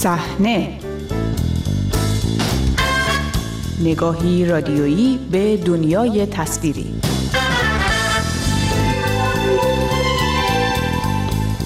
صحنه. 0.00 0.78
نگاهی 3.80 4.46
رادیویی 4.46 5.18
به 5.30 5.56
دنیای 5.56 6.26
تصویری. 6.26 6.94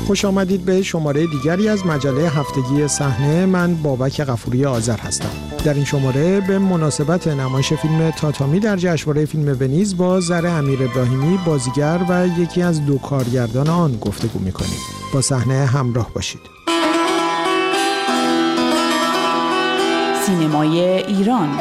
خوش 0.06 0.24
آمدید 0.24 0.64
به 0.64 0.82
شماره 0.82 1.26
دیگری 1.26 1.68
از 1.68 1.86
مجله 1.86 2.28
هفتگی 2.28 2.88
صحنه. 2.88 3.46
من 3.46 3.74
بابک 3.74 4.20
غفوری 4.20 4.64
آذر 4.64 4.98
هستم. 4.98 5.30
در 5.64 5.74
این 5.74 5.84
شماره 5.84 6.40
به 6.40 6.58
مناسبت 6.58 7.28
نمایش 7.28 7.72
فیلم 7.72 8.10
تاتامی 8.10 8.60
در 8.60 8.76
جشنواره 8.76 9.24
فیلم 9.24 9.56
ونیز 9.60 9.96
با 9.96 10.20
زره 10.20 10.50
امیر 10.50 10.82
ابراهیمی 10.82 11.38
بازیگر 11.46 12.00
و 12.08 12.26
یکی 12.38 12.62
از 12.62 12.86
دو 12.86 12.98
کارگردان 12.98 13.68
آن 13.68 13.96
گفتگو 13.96 14.38
می‌کنیم. 14.38 14.78
با 15.12 15.20
صحنه 15.20 15.66
همراه 15.66 16.10
باشید. 16.14 16.63
سینمای 20.26 20.80
ایران. 20.80 21.58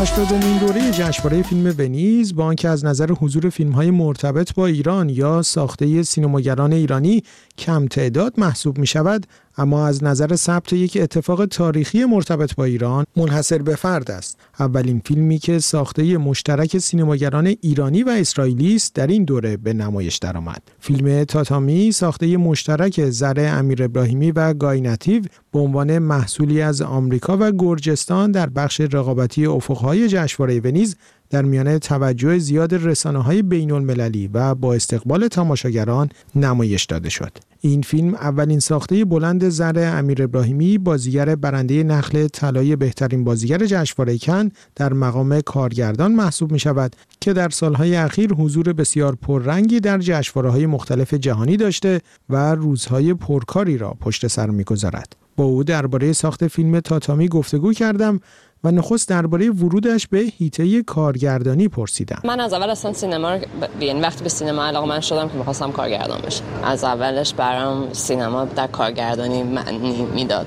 هشتادمین 0.00 0.58
دوره 0.58 0.90
جشنواره 0.90 1.42
فیلم 1.42 1.74
ونیز 1.78 2.34
با 2.34 2.44
آنکه 2.44 2.68
از 2.68 2.84
نظر 2.84 3.12
حضور 3.12 3.48
فیلم 3.48 3.72
های 3.72 3.90
مرتبط 3.90 4.54
با 4.54 4.66
ایران 4.66 5.08
یا 5.08 5.42
ساخته 5.42 6.02
سینماگران 6.02 6.72
ایرانی 6.72 7.22
کم 7.58 7.86
تعداد 7.86 8.40
محسوب 8.40 8.78
می 8.78 8.86
شود 8.86 9.26
اما 9.58 9.86
از 9.86 10.04
نظر 10.04 10.36
ثبت 10.36 10.72
یک 10.72 10.98
اتفاق 11.00 11.46
تاریخی 11.46 12.04
مرتبط 12.04 12.54
با 12.54 12.64
ایران 12.64 13.04
منحصر 13.16 13.58
به 13.58 13.76
فرد 13.76 14.10
است. 14.10 14.38
اولین 14.60 15.02
فیلمی 15.04 15.38
که 15.38 15.58
ساخته 15.58 16.18
مشترک 16.18 16.78
سینماگران 16.78 17.46
ایرانی 17.46 18.02
و 18.02 18.08
اسرائیلی 18.08 18.76
است 18.76 18.94
در 18.94 19.06
این 19.06 19.24
دوره 19.24 19.56
به 19.56 19.72
نمایش 19.72 20.16
درآمد. 20.16 20.62
فیلم 20.78 21.24
تاتامی 21.24 21.92
ساخته 21.92 22.36
مشترک 22.36 23.10
زره 23.10 23.42
امیر 23.42 23.82
ابراهیمی 23.82 24.30
و 24.30 24.54
گای 24.54 24.80
نتیو 24.80 25.22
به 25.52 25.58
عنوان 25.58 25.98
محصولی 25.98 26.62
از 26.62 26.82
آمریکا 26.82 27.36
و 27.40 27.52
گرجستان 27.52 28.32
در 28.32 28.48
بخش 28.48 28.80
رقابتی 28.80 29.46
افقهای 29.46 30.08
جشنواره 30.08 30.60
ونیز 30.60 30.96
در 31.30 31.42
میانه 31.42 31.78
توجه 31.78 32.38
زیاد 32.38 32.74
رسانه 32.74 33.22
های 33.22 33.42
بین 33.42 33.72
المللی 33.72 34.30
و 34.34 34.54
با 34.54 34.74
استقبال 34.74 35.28
تماشاگران 35.28 36.08
نمایش 36.34 36.84
داده 36.84 37.08
شد. 37.08 37.32
این 37.60 37.82
فیلم 37.82 38.14
اولین 38.14 38.58
ساخته 38.58 39.04
بلند 39.04 39.48
زر 39.48 39.92
امیر 39.98 40.22
ابراهیمی 40.22 40.78
بازیگر 40.78 41.34
برنده 41.34 41.82
نخل 41.82 42.28
طلای 42.28 42.76
بهترین 42.76 43.24
بازیگر 43.24 43.58
جشنواره 43.58 44.18
کن 44.18 44.48
در 44.76 44.92
مقام 44.92 45.40
کارگردان 45.40 46.12
محسوب 46.12 46.52
می 46.52 46.58
شود 46.58 46.96
که 47.20 47.32
در 47.32 47.48
سالهای 47.48 47.96
اخیر 47.96 48.32
حضور 48.32 48.72
بسیار 48.72 49.14
پررنگی 49.14 49.80
در 49.80 49.98
جشنواره 49.98 50.50
های 50.50 50.66
مختلف 50.66 51.14
جهانی 51.14 51.56
داشته 51.56 52.00
و 52.28 52.54
روزهای 52.54 53.14
پرکاری 53.14 53.78
را 53.78 53.96
پشت 54.00 54.26
سر 54.26 54.50
می‌گذارد. 54.50 55.16
با 55.36 55.44
او 55.44 55.64
درباره 55.64 56.12
ساخت 56.12 56.48
فیلم 56.48 56.80
تاتامی 56.80 57.28
گفتگو 57.28 57.72
کردم 57.72 58.20
و 58.64 58.70
نخست 58.70 59.08
درباره 59.08 59.50
ورودش 59.50 60.06
به 60.06 60.18
هیته 60.18 60.82
کارگردانی 60.82 61.68
پرسیدم 61.68 62.20
من 62.24 62.40
از 62.40 62.52
اول 62.52 62.70
اصلا 62.70 62.92
سینما 62.92 63.34
رو. 63.34 63.40
یعنی 63.80 64.00
وقتی 64.00 64.22
به 64.22 64.28
سینما 64.28 64.64
علاقه 64.64 64.86
من 64.88 65.00
شدم 65.00 65.28
که 65.28 65.34
می‌خواستم 65.34 65.72
کارگردان 65.72 66.20
بشم. 66.20 66.44
از 66.64 66.84
اولش 66.84 67.34
برام 67.34 67.92
سینما 67.92 68.44
در 68.44 68.66
کارگردانی 68.66 69.42
معنی 69.42 70.06
می‌داد. 70.14 70.46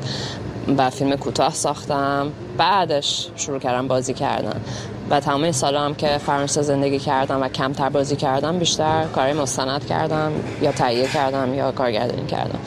و 0.78 0.90
فیلم 0.90 1.16
کوتاه 1.16 1.54
ساختم. 1.54 2.32
بعدش 2.58 3.30
شروع 3.36 3.60
کردم 3.60 3.88
بازی 3.88 4.14
کردن. 4.14 4.62
و 5.10 5.20
تمام 5.20 5.52
سال 5.52 5.76
هم 5.76 5.96
که 5.96 6.18
فرانسه 6.18 6.62
زندگی 6.62 7.00
کردم 7.00 7.42
و 7.42 7.48
کمتر 7.48 7.90
بازی 7.90 8.16
کردم 8.16 8.60
بیشتر 8.60 9.06
کاری 9.16 9.34
مستند 9.34 9.86
کردم 9.86 10.32
یا 10.62 10.72
تهیه 10.72 11.08
کردم 11.08 11.54
یا 11.54 11.72
کارگردانی 11.72 12.26
کردم. 12.26 12.60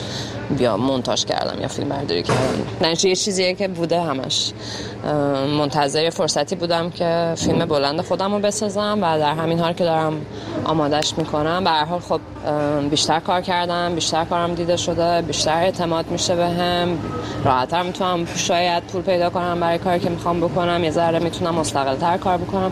یا 0.59 0.77
مونتاژ 0.77 1.25
کردم 1.25 1.61
یا 1.61 1.67
فیلم 1.67 1.89
برداری 1.89 2.23
کردم. 2.23 2.67
نه 2.81 3.05
یه 3.05 3.15
چیزیه 3.15 3.53
که 3.53 3.67
بوده 3.67 4.01
همش. 4.01 4.51
منتظر 5.57 6.09
فرصتی 6.09 6.55
بودم 6.55 6.89
که 6.89 7.33
فیلم 7.37 7.65
بلند 7.65 8.01
خودم 8.01 8.33
رو 8.33 8.39
بسازم 8.39 8.99
و 9.01 9.19
در 9.19 9.33
همین 9.33 9.59
حال 9.59 9.73
که 9.73 9.83
دارم 9.83 10.25
آمادش 10.65 11.17
می‌کنم. 11.17 11.63
به 11.63 11.69
هر 11.69 11.85
حال 11.85 11.99
خب 11.99 12.21
بیشتر 12.89 13.19
کار 13.19 13.41
کردم 13.41 13.95
بیشتر 13.95 14.25
کارم 14.25 14.53
دیده 14.53 14.77
شده 14.77 15.21
بیشتر 15.21 15.57
اعتماد 15.57 16.11
میشه 16.11 16.35
به 16.35 16.45
هم. 16.45 16.97
راحتتر 17.43 17.83
می‌تونم 17.83 18.25
شاید 18.25 18.83
پول 18.83 19.01
پیدا 19.01 19.29
کنم 19.29 19.59
برای 19.59 19.77
کاری 19.77 19.99
که 19.99 20.09
می‌خوام 20.09 20.41
بکنم. 20.41 20.83
یه 20.83 20.91
ذره 20.91 21.19
می‌تونم 21.19 21.55
مستقلتر 21.55 22.17
کار 22.17 22.37
بکنم. 22.37 22.71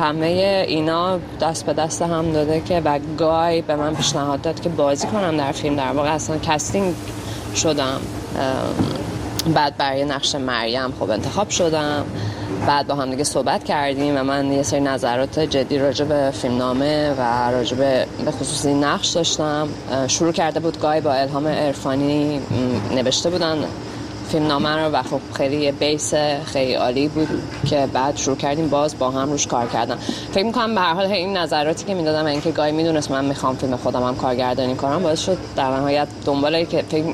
همه 0.00 0.64
اینا 0.68 1.18
دست 1.40 1.66
به 1.66 1.72
دست 1.72 2.02
هم 2.02 2.32
داده 2.32 2.60
که 2.60 2.82
و 2.84 2.98
گای 3.18 3.62
به 3.62 3.76
من 3.76 3.94
پیشنهاد 3.94 4.40
داد 4.40 4.60
که 4.60 4.68
بازی 4.68 5.06
کنم 5.06 5.36
در 5.36 5.52
فیلم. 5.52 5.76
در 5.76 5.92
واقع 5.92 6.14
اصلا 6.14 6.38
casting 6.38 6.94
شدم. 7.56 8.00
بعد 9.54 9.76
برای 9.76 10.04
نقش 10.04 10.34
مریم 10.34 10.92
خب 11.00 11.10
انتخاب 11.10 11.48
شدم. 11.48 12.04
بعد 12.66 12.86
با 12.86 12.94
هم 12.94 13.10
دیگه 13.10 13.24
صحبت 13.24 13.64
کردیم 13.64 14.16
و 14.16 14.22
من 14.22 14.52
یه 14.52 14.62
سری 14.62 14.80
نظرات 14.80 15.38
جدی 15.38 15.78
راجع 15.78 16.04
به 16.04 16.30
فیلمنامه 16.30 17.14
و 17.18 17.50
راجع 17.50 17.76
به 17.76 18.06
خصوص 18.30 18.66
این 18.66 18.84
نقش 18.84 19.08
داشتم. 19.08 19.68
شروع 20.08 20.32
کرده 20.32 20.60
بود 20.60 20.80
گای 20.80 21.00
با 21.00 21.12
الهام 21.12 21.46
عرفانی 21.46 22.40
نوشته 22.94 23.30
بودن. 23.30 23.64
فیلم 24.34 24.46
نامه 24.46 24.76
رو 24.76 24.90
و 24.90 25.02
خب 25.02 25.20
خیلی 25.36 25.72
base 25.72 26.14
خیلی 26.44 26.74
عالی 26.74 27.08
بود 27.08 27.28
که 27.66 27.88
بعد 27.92 28.16
شروع 28.16 28.36
کردیم 28.36 28.68
باز 28.68 28.98
با 28.98 29.10
هم 29.10 29.30
روش 29.30 29.46
کار 29.46 29.66
کردن. 29.66 29.96
فکر 30.32 30.44
می‌کنم 30.44 30.74
به 30.74 30.80
هر 30.80 30.94
حال 30.94 31.06
این 31.06 31.36
نظراتی 31.36 31.84
که 31.84 31.94
می‌دادم 31.94 32.26
اینکه 32.26 32.50
گای 32.50 32.72
می‌دونست 32.72 33.10
من 33.10 33.24
می‌خوام 33.24 33.56
فیلم 33.56 33.76
خودم 33.76 34.02
هم 34.02 34.16
کارگردانی 34.16 34.76
کنم 34.76 35.02
باعث 35.02 35.20
شد 35.20 35.38
در 35.56 35.70
نهایت 35.70 36.08
دنبال 36.24 36.64
که 36.64 36.84
فکر 36.88 37.04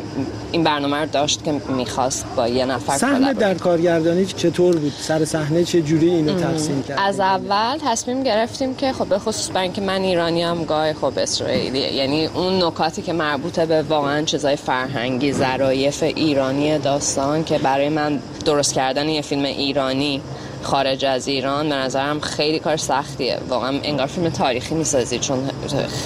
این 0.52 0.64
برنامه 0.64 0.96
رو 0.96 1.06
داشت 1.06 1.44
که 1.44 1.52
می‌خواست 1.68 2.26
با 2.36 2.48
یه 2.48 2.64
نفر 2.64 2.96
صحنه 2.96 3.34
در 3.34 3.54
کارگردانی 3.54 4.26
چطور 4.26 4.76
بود؟ 4.76 4.92
سر 5.00 5.24
صحنه 5.24 5.64
چه 5.64 5.82
جوری 5.82 6.10
اینو 6.10 6.40
ترسیم 6.40 6.82
کرد 6.82 6.98
از 7.02 7.20
اول 7.20 7.78
تصمیم 7.86 8.22
گرفتیم 8.22 8.74
که 8.74 8.92
خب 8.92 9.06
به 9.06 9.18
خصوص 9.18 9.50
برای 9.50 9.62
اینکه 9.62 9.80
من 9.80 10.00
ایرانی 10.00 10.42
هم 10.42 10.64
گای 10.64 10.92
خب 10.92 11.12
اسرائیلی 11.16 11.78
یعنی 11.78 12.26
اون 12.26 12.62
نکاتی 12.62 13.02
که 13.02 13.12
مربوطه 13.12 13.66
به 13.66 13.82
واقعا 13.82 14.22
چیزای 14.22 14.56
فرهنگی 14.56 15.32
ظرایف 15.32 16.02
ایرانی 16.02 16.78
داستان 17.10 17.44
که 17.44 17.58
برای 17.58 17.88
من 17.88 18.18
درست 18.44 18.74
کردن 18.74 19.08
یه 19.08 19.22
فیلم 19.22 19.44
ایرانی 19.44 20.20
خارج 20.62 21.04
از 21.04 21.28
ایران 21.28 21.68
به 21.68 21.74
نظرم 21.74 22.20
خیلی 22.20 22.58
کار 22.58 22.76
سختیه. 22.76 23.38
واقعا 23.48 23.78
انگار 23.82 24.06
فیلم 24.06 24.28
تاریخی 24.28 24.74
می‌سازی 24.74 25.18
چون 25.18 25.50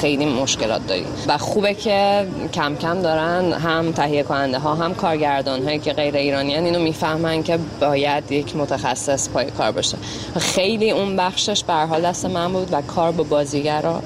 خیلی 0.00 0.26
مشکلات 0.26 0.86
داری. 0.86 1.04
و 1.28 1.38
خوبه 1.38 1.74
که 1.74 2.26
کم 2.54 2.76
کم 2.76 3.02
دارن 3.02 3.52
هم 3.52 3.92
تهیه 3.92 4.22
کننده 4.22 4.58
ها 4.58 4.74
هم 4.74 4.94
کارگردان 4.94 5.64
هایی 5.64 5.78
که 5.78 5.92
غیر 5.92 6.16
ایرانی 6.16 6.54
هن 6.54 6.64
اینو 6.64 6.78
می‌فهمن 6.78 7.42
که 7.42 7.58
باید 7.80 8.32
یک 8.32 8.56
متخصص 8.56 9.28
پای 9.28 9.50
کار 9.50 9.72
باشه. 9.72 9.96
خیلی 10.38 10.90
اون 10.90 11.16
بخشش 11.16 11.64
به 11.64 11.74
حال 11.74 12.02
دست 12.02 12.24
من 12.24 12.52
بود 12.52 12.68
و 12.72 12.82
کار 12.82 13.12
با 13.12 13.24
بازیگرا 13.24 14.02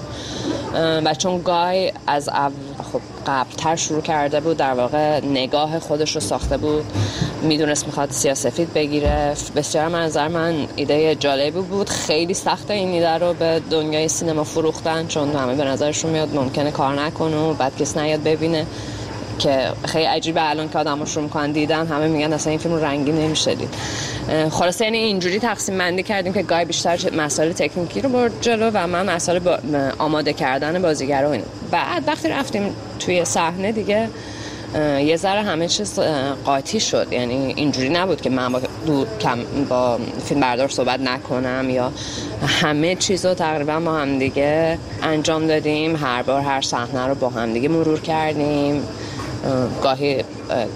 و 0.75 1.15
چون 1.15 1.43
گای 1.43 1.93
از 2.07 2.29
اول 2.29 2.53
خب 2.93 3.01
قبلتر 3.27 3.77
شروع 3.77 4.01
کرده 4.01 4.41
بود 4.41 4.57
در 4.57 4.75
واقع 4.75 5.25
نگاه 5.25 5.79
خودش 5.79 6.15
رو 6.15 6.21
ساخته 6.21 6.57
بود. 6.57 6.85
می‌دونست 7.43 7.87
می‌خواد 7.87 8.11
سیاسفید 8.11 8.73
بگیره. 8.73 9.35
بسیار 9.57 9.89
منظر 9.89 10.29
من 10.29 10.55
ایده 10.77 11.15
جالبی 11.15 11.61
بود. 11.61 11.89
خیلی 11.89 12.35
سخته 12.35 12.75
این 12.75 12.89
ایده 12.89 13.19
رو 13.19 13.33
به 13.35 13.63
دنیای 13.71 14.09
سینما 14.09 14.45
فروختن 14.45 15.07
چون 15.07 15.37
همه 15.37 15.55
به 15.55 15.65
نظرشون 15.65 16.11
میاد 16.11 16.35
ممکنه 16.35 16.71
کار 16.71 17.01
نکنه 17.01 17.37
و 17.37 17.55
بعد 17.55 17.77
کس 17.77 17.97
نیاد 17.97 18.23
ببینه. 18.23 18.67
که 19.39 19.69
خیلی 19.85 20.05
عجیبه 20.05 20.51
الان 20.51 20.69
که 20.69 20.79
آدم 20.79 21.05
شروع 21.05 21.25
می‌کنن 21.25 21.53
دیدن 21.53 21.87
همه 21.87 22.09
میگن 22.09 22.33
اصلا 22.33 22.51
این 22.51 22.59
فیلم 22.59 22.75
رنگی 22.75 23.13
نمیشه 23.13 23.55
دید. 23.55 23.75
خلاصه 24.51 24.85
یعنی 24.85 24.99
اینجوری 24.99 25.39
تقسیم 25.39 25.79
بندی 25.79 26.03
کردیم 26.03 26.33
که 26.33 26.43
گای 26.43 26.65
بیشتر 26.65 27.15
مسائل 27.17 27.53
تکنیکی 27.53 28.01
رو 28.01 28.09
برد 28.09 28.33
جلو 28.41 28.71
و 28.75 28.87
من 28.87 29.11
مسائل 29.11 29.39
با 29.39 29.59
آماده 29.99 30.33
کردن 30.33 30.83
بازیگر 30.83 31.23
رو 31.23 31.37
بعد 31.71 32.03
وقتی 32.07 32.29
رفتیم 32.29 32.75
توی 32.99 33.25
صحنه 33.25 33.73
دیگه 33.73 34.09
یه 35.05 35.17
ذره 35.17 35.43
همه 35.43 35.69
چیز 35.69 35.99
قاطی 36.45 36.81
شد. 36.81 37.07
یعنی 37.11 37.53
اینجوری 37.57 37.89
نبود 37.89 38.21
که 38.21 38.31
من 38.31 38.53
با, 38.53 38.61
کم 39.21 39.39
با 39.69 39.99
فیلم 40.25 40.41
بردار 40.41 40.69
صحبت 40.69 41.01
نکنم 41.01 41.71
یا 41.71 41.93
همه 42.47 42.95
چیز 42.95 43.27
رو 43.27 43.35
تقریبا 43.35 43.81
با 43.81 43.93
هم 43.93 44.19
دیگه 44.19 44.79
انجام 45.03 45.47
دادیم. 45.47 45.97
هر 45.97 46.23
بار 46.23 46.41
هر 46.41 46.61
صحنه 46.61 47.07
رو 47.07 47.15
با 47.15 47.29
هم 47.29 47.53
دیگه 47.53 47.69
مرور 47.69 48.01
کردیم. 48.01 48.83
گاهی 49.83 50.25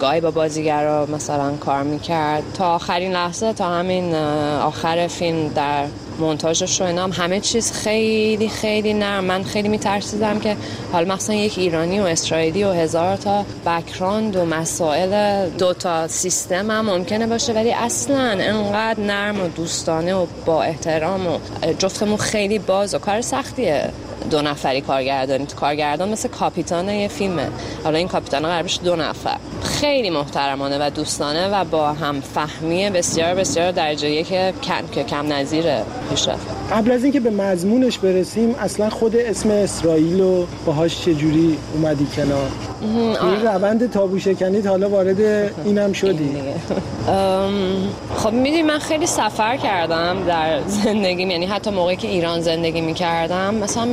گاهی 0.00 0.20
با 0.20 0.30
بازیگر 0.30 1.04
مثلا 1.04 1.56
کار 1.56 1.82
می‌کرد. 1.82 2.42
تا 2.54 2.74
آخرین 2.74 3.12
لحظه 3.12 3.52
تا 3.52 3.68
همین 3.68 4.14
آخر 4.62 5.06
فیلم 5.06 5.48
در 5.48 5.84
مونتاژش 6.18 6.80
رو 6.80 6.86
هم 6.86 7.12
همه 7.12 7.40
چیز 7.40 7.72
خیلی 7.72 8.48
خیلی 8.48 8.94
نرم. 8.94 9.24
من 9.24 9.42
خیلی 9.42 9.68
میترسیدم 9.68 10.38
که 10.38 10.56
حالا 10.92 11.14
مثلا 11.14 11.36
یک 11.36 11.58
ایرانی 11.58 12.00
و 12.00 12.04
اسرائیلی 12.04 12.64
و 12.64 12.72
هزار 12.72 13.16
تا 13.16 13.44
بکراند 13.66 14.36
و 14.36 14.44
مسائل 14.44 15.48
دو 15.48 15.74
تا 15.74 16.08
سیستم 16.08 16.70
هم 16.70 16.90
ممکنه 16.90 17.26
باشه 17.26 17.52
ولی 17.52 17.72
اصلا 17.72 18.36
انقدر 18.40 19.00
نرم 19.00 19.40
و 19.40 19.48
دوستانه 19.48 20.14
و 20.14 20.26
با 20.46 20.62
احترام 20.62 21.26
و 21.26 21.38
جفتمون 21.78 22.16
خیلی 22.16 22.58
باز 22.58 22.94
و 22.94 22.98
کار 22.98 23.20
سختیه. 23.20 23.90
دو 24.32 24.42
نفری 24.42 24.80
کارگردانی 24.80 25.46
کارگردان 25.46 26.08
مثل 26.08 26.28
کاپیتان 26.28 26.88
یه 26.88 27.08
فیلمه 27.08 27.48
حالا 27.84 27.98
این 27.98 28.08
کاپیتان 28.08 28.42
قرار 28.42 28.70
دو 28.84 28.96
نفر. 28.96 29.36
خیلی 29.62 30.10
محترمانه 30.10 30.86
و 30.86 30.90
دوستانه 30.90 31.48
و 31.48 31.64
با 31.64 31.92
هم 31.92 32.20
فهمی 32.20 32.90
بسیار 32.90 33.34
بسیار 33.34 33.72
درجه 33.72 34.22
که 34.22 34.54
کم 34.62 34.86
که 34.92 35.04
کم 35.04 35.32
نظیره 35.32 35.82
پیشرفت. 36.10 36.46
قبل 36.72 36.90
از 36.90 37.04
اینکه 37.04 37.20
به 37.20 37.30
مضمونش 37.30 37.98
برسیم 37.98 38.54
اصلا 38.60 38.90
خود 38.90 39.16
اسم 39.16 39.50
اسرائیل 39.50 40.20
رو 40.20 40.46
باهاش 40.66 41.00
چجوری 41.00 41.58
اومدی 41.74 42.06
کنار؟ 42.16 42.48
این 43.22 43.46
روند 43.46 43.90
تابو 43.90 44.18
شکنیت 44.18 44.66
حالا 44.66 44.88
وارد 44.88 45.20
اینم 45.64 45.92
شدی. 45.92 46.30
خب 48.16 48.32
می‌دونی 48.32 48.62
من 48.62 48.78
خیلی 48.78 49.06
سفر 49.06 49.56
کردم 49.56 50.24
در 50.26 50.60
زندگیم 50.66 51.30
یعنی 51.30 51.46
حتی 51.46 51.70
موقعی 51.70 51.96
که 51.96 52.08
ایران 52.08 52.40
زندگی 52.40 52.80
می‌کردم 52.80 53.54
مثلا 53.54 53.88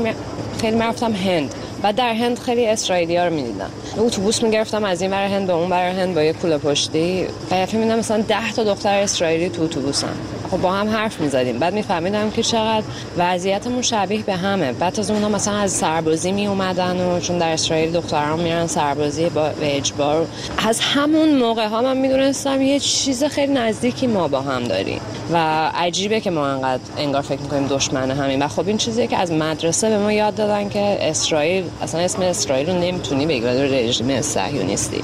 خیلی 0.61 0.77
مرفتم 0.77 1.13
هند 1.13 1.53
و 1.83 1.93
در 1.93 2.13
هند 2.13 2.39
خیلی 2.39 2.67
اسرائیلی 2.67 3.17
ها 3.17 3.27
رو 3.27 3.33
می‌دیدم. 3.33 3.69
اتوبوس 3.97 4.43
می‌گرفتم 4.43 4.83
از 4.83 5.01
این 5.01 5.11
بر 5.11 5.27
هند 5.27 5.47
به 5.47 5.53
اون 5.53 5.69
بر 5.69 5.89
هند 5.89 6.15
با 6.15 6.21
یه 6.21 6.33
کوله 6.33 6.57
پشتی. 6.57 7.25
و 7.51 7.65
فکر 7.65 7.77
مثلا 7.77 8.21
10 8.27 8.53
تا 8.55 8.63
دختر 8.63 9.01
اسرائیلی 9.01 9.49
تو 9.49 9.63
اتوبوسن. 9.63 10.13
خب 10.51 10.57
با 10.57 10.71
هم 10.71 10.89
حرف 10.89 11.19
می‌زدیم. 11.19 11.59
بعد 11.59 11.73
میفهمیدم 11.73 12.31
که 12.31 12.43
چقدر 12.43 12.83
وضعیتمون 13.17 13.81
شبیه 13.81 14.23
به 14.23 14.35
همه. 14.35 14.71
بعد 14.71 14.99
از 14.99 15.11
اونها 15.11 15.29
مثلا 15.29 15.55
از 15.55 15.71
سربازی 15.71 16.31
می 16.31 16.47
اومدن 16.47 16.97
و 16.97 17.19
چون 17.19 17.37
در 17.37 17.51
اسرائیل 17.51 17.91
دختران 17.91 18.39
میرن 18.39 18.67
سربازی 18.67 19.29
با 19.29 19.49
اجبار. 19.61 20.27
از 20.67 20.79
همون 20.79 21.37
موقع 21.37 21.67
ها 21.67 21.81
من 21.81 21.97
می‌دونستم 21.97 22.61
یه 22.61 22.79
چیز 22.79 23.23
خیلی 23.23 23.53
نزدیکی 23.53 24.07
ما 24.07 24.27
با 24.27 24.41
هم 24.41 24.63
داریم. 24.63 25.01
و 25.33 25.37
عجیبه 25.75 26.19
که 26.19 26.31
ما 26.31 26.47
انقدر 26.47 26.81
انگار 26.97 27.21
فکر 27.21 27.41
می‌کنیم 27.41 27.67
دشمن 27.67 28.11
همین. 28.11 28.41
و 28.41 28.47
خب 28.47 28.67
این 28.67 28.77
چیزیه 28.77 29.07
که 29.07 29.17
از 29.17 29.31
مدرسه 29.31 29.89
به 29.89 29.97
ما 29.97 30.13
یاد 30.13 30.35
دادن 30.35 30.69
که 30.69 30.97
اسرائیل 31.01 31.63
اصلا 31.81 32.01
اسم 32.01 32.21
اسرائیل 32.21 32.69
رو 32.69 32.79
نمی‌تونی 32.79 33.25
بگی 33.25 33.41
رژیم 33.41 34.21
صهیونیستی. 34.21 35.03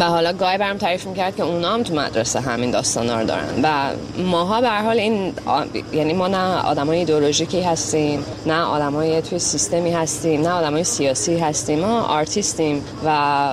و 0.00 0.04
حالا 0.04 0.32
گای 0.32 0.58
برام 0.58 0.78
تعریف 0.78 1.06
می‌کرد 1.06 1.36
که 1.36 1.42
اونا 1.42 1.74
هم 1.74 1.82
تو 1.82 1.94
مدرسه 1.94 2.40
همین 2.40 2.70
داستانا 2.70 3.20
رو 3.20 3.26
دارن. 3.26 3.60
و 3.62 3.90
ماها 4.22 4.60
به 4.60 4.70
حال 4.70 4.98
این 4.98 5.32
یعنی 5.92 6.12
ما 6.12 6.28
نه 6.28 6.62
آدمای 6.62 6.98
ایدئولوژیکی 6.98 7.60
هستیم 7.60 8.24
نه 8.46 8.62
آدمای 8.62 9.22
توی 9.22 9.38
سیستمی 9.38 9.90
هستیم 9.92 10.40
نه 10.40 10.50
آدمای 10.50 10.84
سیاسی 10.84 11.38
هستیم. 11.38 11.80
ما 11.80 12.00
آرتیستیم 12.00 12.84
و 13.04 13.48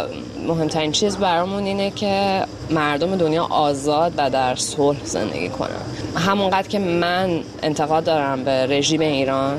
مهمترین 0.48 0.92
چیز 0.92 1.18
برامون 1.18 1.64
اینه 1.64 1.92
که 1.92 2.46
مردم 2.70 3.16
دنیا 3.16 3.44
آزاد 3.44 4.14
و 4.18 4.30
در 4.30 4.56
صلح 4.56 4.98
زندگی 5.04 5.50
کنن. 5.50 5.70
همونقدر 6.16 6.68
که 6.68 6.80
من 6.80 7.40
انتقاد 7.64 8.04
دارم 8.04 8.44
به 8.44 8.66
رژیم 8.66 9.02
ایران 9.02 9.58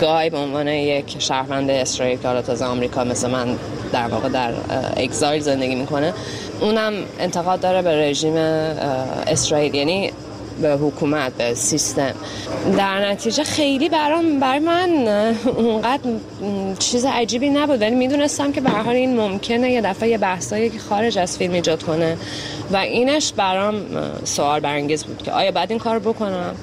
گای 0.00 0.30
به 0.30 0.38
عنوان 0.38 0.68
یک 0.68 1.16
شهروند 1.18 1.70
اسرائیل 1.70 2.18
که 2.18 2.42
تازه 2.42 2.64
آمریکا 2.64 3.04
مثل 3.04 3.30
من 3.30 3.56
در 3.92 4.06
واقع 4.08 4.28
در 4.28 4.52
exile 4.96 5.42
زندگی 5.42 5.74
می‌کنه 5.74 6.12
اونم 6.60 6.92
انتقاد 7.18 7.60
داره 7.60 7.82
به 7.82 8.10
رژیم 8.10 8.36
اسرائیل. 9.26 9.74
یعنی 9.74 10.10
به 10.62 10.72
حکومت 10.72 11.32
به 11.32 11.54
سیستم. 11.54 12.14
در 12.78 13.10
نتیجه 13.10 13.44
خیلی 13.44 13.88
برام 13.88 14.40
بر 14.40 14.58
من 14.58 15.08
اونقدر 15.56 16.02
چیز 16.78 17.04
عجیبی 17.04 17.48
نبود. 17.50 17.80
ولی 17.80 17.94
می‌دونستم 17.94 18.52
که 18.52 18.60
به 18.60 18.70
حال 18.70 18.94
این 18.94 19.16
ممکنه 19.16 19.72
یه 19.72 19.80
دفعه 19.80 20.08
یه 20.08 20.18
بحثایی 20.18 20.70
که 20.70 20.78
خارج 20.78 21.18
از 21.18 21.38
فیلم 21.38 21.52
ایجاد 21.52 21.82
کنه. 21.82 22.16
و 22.70 22.76
اینش 22.76 23.32
برام 23.32 23.74
سوال 24.24 24.60
برانگیز 24.60 25.04
بود 25.04 25.22
که 25.22 25.32
آیا 25.32 25.50
بعد 25.50 25.70
این 25.70 25.80
کار 25.80 25.98
بکنم؟ 25.98 26.54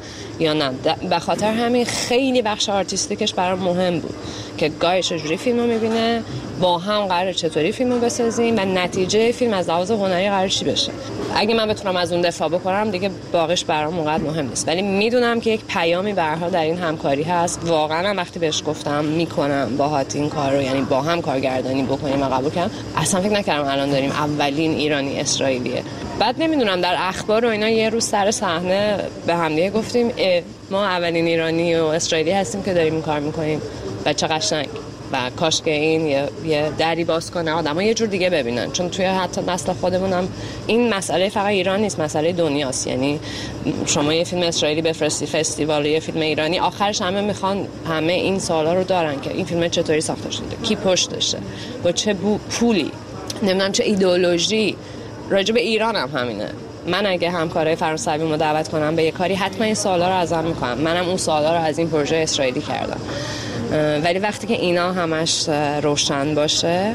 یا 0.42 0.54
نه. 0.54 0.72
به 1.10 1.20
خاطر 1.20 1.52
همین 1.54 1.86
خیلی 1.86 2.42
بخش 2.42 2.70
artistic 2.70 3.21
ش 3.21 3.34
برام 3.34 3.60
مهم 3.60 4.00
بود 4.00 4.16
که 4.58 4.70
گاهی 4.70 5.04
چجوری 5.04 5.38
فیلم 5.38 5.60
رو 5.60 5.68
می‌بینه 5.68 6.24
با 6.62 6.78
هم 6.78 7.06
قرار 7.06 7.34
چطوری 7.34 7.72
فیلم 7.72 7.94
رو 7.94 8.00
بسازیم 8.00 8.56
و 8.58 8.66
نتیجه 8.66 9.32
فیلم 9.32 9.54
از 9.54 9.70
لحاظ 9.70 9.92
هنری 9.92 10.30
قرار 10.30 10.48
چی 10.48 10.66
بشه. 10.66 10.92
اگه 11.36 11.56
من 11.56 11.68
بتونم 11.68 11.96
از 11.96 12.12
اون 12.12 12.22
دفاع 12.22 12.50
بکنم 12.50 12.92
دیگه 12.92 13.10
باقیش 13.32 13.66
برام 13.66 13.98
اونقدر 13.98 14.24
مهم 14.24 14.50
نیست. 14.50 14.68
ولی 14.68 14.82
می‌دونم 14.82 15.42
که 15.42 15.50
یک 15.50 15.62
پیامی 15.68 16.14
به 16.14 16.24
در 16.52 16.64
این 16.64 16.78
همکاری 16.78 17.24
هست. 17.24 17.60
واقعا 17.66 18.14
وقتی 18.18 18.40
بهش 18.40 18.64
گفتم 18.66 19.06
می‌کنم 19.06 19.78
باهات 19.78 20.16
این 20.16 20.30
کار 20.30 20.52
رو 20.52 20.62
یعنی 20.62 20.82
با 20.82 21.02
هم 21.02 21.22
کارگردانی 21.22 21.84
بکنیم 21.84 22.22
و 22.22 22.26
قبول 22.26 22.50
کنم 22.50 22.72
اصلا 22.98 23.22
فکر 23.22 23.32
نکردم 23.32 23.68
الان 23.68 23.90
داریم 23.90 24.12
اولین 24.12 24.72
ایرانی 24.72 25.20
اسرائیلیه. 25.20 25.84
بعد 26.22 26.36
نمی‌دونم 26.44 26.82
در 26.82 26.96
اخبار 26.98 27.46
و 27.46 27.50
اینا 27.50 27.70
یه 27.70 27.90
روز 27.90 28.06
سر 28.06 28.32
صحنه 28.32 28.98
به 29.28 29.36
همدیگه 29.36 29.70
گفتیم 29.70 30.12
ما 30.72 30.86
اولین 30.86 31.28
ایرانی 31.28 31.76
و 31.76 31.84
اسرائیلی 31.84 32.32
هستیم 32.32 32.64
که 32.64 32.74
داریم 32.74 32.94
این 32.94 33.02
کار 33.02 33.20
می‌کنیم. 33.20 33.62
و 34.06 34.14
چه 34.14 34.28
قشنگ. 34.28 34.68
و 35.12 35.30
کاش 35.36 35.62
که 35.62 35.72
این 35.72 36.08
یه, 36.46 36.72
دری 36.78 37.04
باز 37.04 37.32
کنه. 37.32 37.52
آدم 37.52 37.82
یه 37.82 37.94
جور 37.94 38.08
دیگه 38.08 38.30
ببینن. 38.30 38.72
چون 38.72 38.90
توی 38.90 39.06
حتی 39.06 39.42
نسل 39.48 39.74
خودمونم 39.74 40.28
این 40.68 40.94
مسئله 40.94 41.30
فقط 41.30 41.46
ایران 41.46 41.80
نیست 41.80 42.00
مسئله 42.00 42.34
دنیاست. 42.34 42.88
یعنی 42.88 43.20
شما 43.86 44.14
یه 44.14 44.24
فیلم 44.24 44.42
اسرائیلی 44.42 44.82
بفرستی 44.82 45.26
فستیوال 45.26 45.86
یه 45.86 46.00
فیلم 46.00 46.20
ایرانی 46.20 46.60
آخرش 46.60 47.02
همه 47.02 47.22
می‌خوان 47.22 47.68
همه 47.90 48.14
این 48.14 48.40
سوالا 48.40 48.74
رو 48.74 48.84
دارن 48.84 49.22
که 49.22 49.34
این 49.34 49.46
فیلم 49.46 49.68
چطوری 49.68 50.02
ساخته 50.02 50.32
شده 50.32 50.56
کی 50.64 50.76
پشتشه؟ 50.76 51.38
با 51.84 51.92
چه 51.92 52.16
پولی؟ 52.50 52.92
نمی‌دونم 53.44 53.72
چه 53.72 53.84
ایدئولوژی؟ 53.84 54.76
راجع 55.32 55.54
به 55.54 55.62
ایران 55.62 55.96
هم 55.96 56.10
همینه. 56.10 56.50
من 56.88 57.06
اگه 57.06 57.30
همکارای 57.30 57.76
فرانسوی 57.76 58.18
رو 58.18 58.38
دعوت 58.38 58.68
کنم 58.68 58.96
به 58.96 59.04
یه 59.04 59.12
کاری 59.12 59.34
حتما 59.34 59.66
این 59.66 59.76
سوالا 59.76 60.08
رو 60.08 60.16
ازم 60.16 60.44
می‌کنم. 60.44 60.78
منم 60.78 61.08
اون 61.08 61.18
سوالا 61.18 61.58
رو 61.58 61.64
از 61.64 61.78
این 61.78 61.90
پروژه 61.90 62.16
اسرائیلی 62.16 62.62
کردم. 62.62 63.00
ولی 64.04 64.20
وقتی 64.20 64.48
که 64.48 64.54
اینا 64.54 64.94
همش 64.94 65.50
روشن 65.82 66.36
باشه 66.36 66.94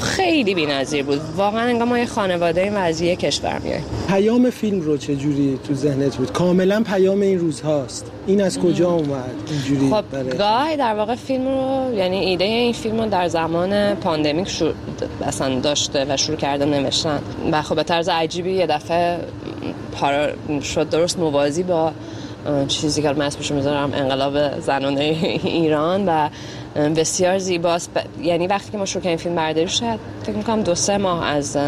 خیلی 0.00 0.54
بی‌نظیر 0.54 1.02
بود. 1.04 1.20
واقعا 1.36 1.60
انگار 1.60 1.88
ما 1.88 1.98
یه 1.98 2.06
خانواده 2.06 2.62
این 2.62 2.74
و 2.74 2.78
از 2.78 3.00
یه 3.00 3.16
کشور 3.16 3.58
میایم 3.58 3.84
پیام 4.08 4.50
فیلم 4.50 4.80
رو 4.80 4.96
چه 4.96 5.16
جوری 5.16 5.58
تو 5.68 5.74
ذهنت 5.74 6.16
بود؟ 6.16 6.32
کاملا 6.32 6.82
پیام 6.82 7.20
این 7.20 7.38
روزهاست. 7.38 8.10
این 8.26 8.42
از 8.42 8.58
کجا 8.58 8.90
اومد؟ 8.90 9.34
اینجوری 9.50 9.90
خب 9.90 10.38
گاهی 10.38 10.76
در 10.76 10.94
واقع 10.94 11.14
فیلم 11.14 11.48
رو 11.48 11.94
یعنی 11.94 12.16
ایده 12.16 12.44
این 12.44 12.72
فیلم 12.72 13.00
رو 13.00 13.08
در 13.08 13.28
زمان 13.28 13.94
پاندمیک 13.94 14.48
شروع 14.48 14.72
اصلا 15.26 15.60
داشته 15.60 16.06
و 16.08 16.16
شروع 16.16 16.36
کرده 16.36 16.64
نوشتن. 16.64 17.20
و 17.52 17.62
خب 17.62 17.76
به 17.76 17.82
طرز 17.82 18.08
عجیبی 18.08 18.52
یه 18.52 18.66
دفعه 18.66 19.18
شد 20.62 20.88
درست 20.88 21.18
موازی 21.18 21.62
با 21.62 21.92
چیزی 22.68 23.02
که 23.02 23.12
من 23.12 23.26
اسمش 23.26 23.52
می‌ذارم 23.52 23.92
انقلاب 23.94 24.60
زنانه 24.60 25.00
ایران 25.44 26.04
و 26.06 26.28
بسیار 26.96 27.38
زیباست. 27.38 27.90
یعنی 28.22 28.46
وقتی 28.46 28.72
که 28.72 28.78
ما 28.78 28.84
شروع 28.84 29.04
کردیم 29.04 29.18
فیلم 29.18 29.34
برداری 29.34 29.68
شد 29.68 29.98
فکر 30.22 30.36
می‌کنم 30.36 30.62
دو 30.62 30.74
سه 30.74 30.98
ماه 30.98 31.26
از 31.26 31.58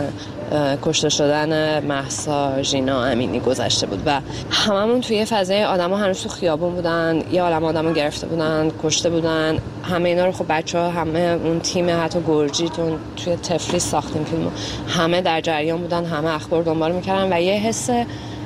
کشته 0.83 1.09
شدن 1.09 1.81
محسا 1.85 2.63
ژینا 2.63 3.05
امینی 3.05 3.41
گذشته 3.41 3.87
بود 3.87 4.03
و 4.07 4.21
هممون 4.51 5.01
توی 5.01 5.25
فضای 5.25 5.65
آدما 5.65 5.97
هنوز 5.97 6.23
تو 6.23 6.29
خیابون 6.29 6.75
بودن. 6.75 7.23
یه 7.33 7.43
عالم 7.43 7.65
آدمو 7.65 7.93
گرفته 7.93 8.27
بودن 8.27 8.71
کشته 8.83 9.11
بودن. 9.11 9.59
همه 9.83 10.09
اینا 10.09 10.27
رو 10.27 10.33
خب 10.33 10.45
بچه 10.49 10.79
ها 10.79 10.91
همه 10.91 11.39
اون 11.45 11.61
تیم 11.61 11.91
حتی 11.91 12.19
گرجی 12.27 12.69
توی 13.17 13.37
تفلی 13.37 13.79
ساختیم 13.79 14.25
فیلمو. 14.25 14.51
همه 14.89 15.21
در 15.21 15.41
جریان 15.41 15.81
بودن 15.81 16.05
همه 16.05 16.35
اخبار 16.35 16.63
دنبال 16.63 16.93
می‌کردن 16.93 17.33
و 17.33 17.41
یه 17.41 17.55
حس 17.55 17.91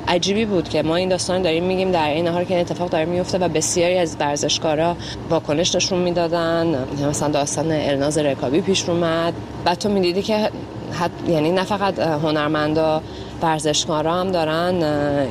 عجیبی 0.09 0.45
بود 0.45 0.69
که 0.69 0.83
ما 0.83 0.97
این 0.97 1.09
داستان 1.09 1.43
داریم 1.43 1.65
میگیم 1.65 1.91
در 1.91 2.11
این 2.11 2.29
حال 2.29 2.45
که 2.45 2.55
این 2.55 2.61
اتفاق 2.61 2.91
داره 2.91 3.05
میفته 3.05 3.39
و 3.39 3.49
بسیاری 3.49 3.99
از 3.99 4.17
ورزشکارا 4.21 4.97
واکنش 5.31 5.75
نشون 5.75 5.99
می‌دادن. 5.99 6.87
مثلا 7.09 7.29
داستان 7.29 7.73
الناز 7.73 8.19
رکابی 8.19 8.61
پیش 8.61 8.89
اومد. 8.89 9.33
بعد 9.65 9.79
تو 9.79 9.89
می‌دیدی 9.89 10.23
که 10.23 10.51
حد 10.93 11.11
یعنی 11.29 11.51
نه 11.51 11.65
فقط 11.65 11.99
هنرمندا 11.99 13.03
ورزشکارا 13.43 14.15
هم 14.15 14.31
دارن 14.31 14.83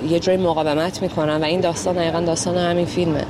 یه 0.09 0.19
جوری 0.19 0.37
مقاومت 0.37 1.01
می‌کنن 1.01 1.41
و 1.41 1.43
این 1.43 1.61
داستان 1.61 1.95
دقیقا 1.95 2.19
داستان 2.19 2.57
همین 2.57 2.85
فیلمه. 2.85 3.23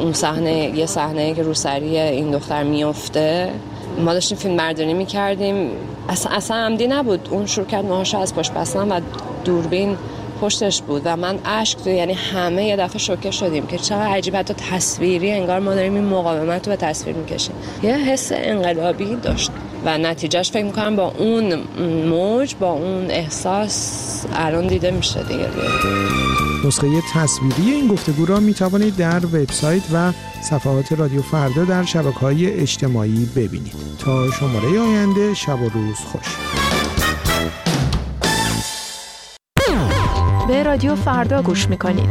اون 0.00 0.12
صحنه 0.12 0.78
یه 0.78 0.86
صحنه 0.86 1.34
که 1.34 1.42
روسری 1.42 1.98
این 1.98 2.30
دختر 2.30 2.62
میفته 2.62 3.50
ما 3.98 4.12
داشتیم 4.12 4.38
فیلم 4.38 4.56
برداری 4.56 4.94
می‌کردیم. 4.94 5.70
اصلا, 6.08 6.32
اصلا 6.32 6.56
عمدی 6.56 6.86
نبود. 6.86 7.28
اون 7.30 7.46
شروع 7.46 7.66
کرد 7.66 7.84
ماهاشو 7.84 8.18
از 8.18 8.34
پشت 8.34 8.52
بستن 8.52 8.92
و 8.92 9.00
دوربین 9.44 9.96
پشتش 10.40 10.82
بود 10.82 11.02
و 11.04 11.16
من 11.16 11.38
اشک 11.44 11.86
یعنی 11.86 12.12
همه 12.12 12.64
یه 12.64 12.76
دفعه 12.76 12.98
شوکه 12.98 13.30
شدیم 13.30 13.66
که 13.66 13.78
چقدر 13.78 14.06
عجیب 14.06 14.36
حتی 14.36 14.54
تصویری 14.54 15.32
انگار 15.32 15.60
ما 15.60 15.74
داریم 15.74 15.94
این 15.94 16.04
مقاومت 16.04 16.68
رو 16.68 16.76
به 16.76 16.76
تصویر 16.76 17.16
می‌کشیم. 17.16 17.54
یه 17.82 17.96
حس 17.96 18.32
انقلابی 18.34 19.16
داشت 19.16 19.50
و 19.84 19.98
نتیجهش 19.98 20.50
فکر 20.50 20.64
می‌کنم 20.64 20.96
با 20.96 21.14
اون 21.18 21.54
موج 22.08 22.54
با 22.60 22.72
اون 22.72 23.10
احساس 23.10 24.26
الان 24.34 24.66
دیده 24.66 24.90
میشه 24.90 25.22
دیگه. 25.22 25.48
نسخه 26.64 26.86
تصویری 27.14 27.72
این 27.72 27.88
گفتگو 27.88 28.26
را 28.26 28.40
می 28.40 28.54
توانید 28.54 28.96
در 28.96 29.26
وبسایت 29.26 29.82
و 29.92 30.12
صفحات 30.42 30.92
رادیو 30.92 31.22
فردا 31.22 31.64
در 31.64 31.84
شبکه 31.84 32.18
های 32.18 32.60
اجتماعی 32.60 33.28
ببینید. 33.36 33.74
تا 33.98 34.30
شماره 34.30 34.80
آینده 34.80 35.34
شب 35.34 35.62
و 35.62 35.68
روز 35.68 35.96
خوش. 35.96 36.36
رادیو 40.62 40.94
فردا 40.94 41.42
گوش 41.42 41.68
می‌کنید. 41.68 42.10